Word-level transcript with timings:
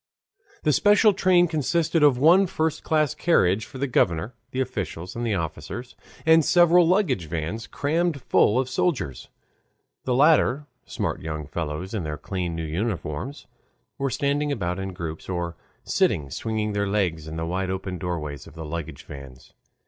The 0.63 0.73
special 0.73 1.13
train 1.13 1.47
consisted 1.47 2.01
of 2.01 2.17
one 2.17 2.47
first 2.47 2.81
class 2.81 3.13
carriage 3.13 3.65
for 3.65 3.77
the 3.77 3.85
governor, 3.85 4.33
the 4.49 4.59
officials, 4.59 5.15
and 5.15 5.31
officers, 5.35 5.95
and 6.25 6.43
several 6.43 6.87
luggage 6.87 7.27
vans 7.27 7.67
crammed 7.67 8.19
full 8.19 8.57
of 8.57 8.67
soldiers. 8.67 9.29
The 10.05 10.15
latter, 10.15 10.65
smart 10.87 11.21
young 11.21 11.45
fellows 11.45 11.93
in 11.93 12.01
their 12.01 12.17
clean 12.17 12.55
new 12.55 12.65
uniforms, 12.65 13.45
were 13.99 14.09
standing 14.09 14.51
about 14.51 14.79
in 14.79 14.93
groups 14.93 15.29
or 15.29 15.55
sitting 15.83 16.31
swinging 16.31 16.73
their 16.73 16.87
legs 16.87 17.27
in 17.27 17.35
the 17.35 17.45
wide 17.45 17.69
open 17.69 17.99
doorways 17.99 18.47
of 18.47 18.55
the 18.55 18.65
luggage 18.65 19.03
vans. 19.03 19.53